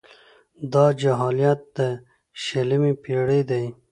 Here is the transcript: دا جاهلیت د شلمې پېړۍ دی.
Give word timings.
دا 0.73 0.85
جاهلیت 1.01 1.61
د 1.77 1.79
شلمې 2.43 2.93
پېړۍ 3.03 3.41
دی. 3.49 3.65